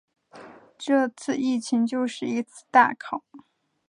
[0.79, 3.23] 这次疫情就是一次大考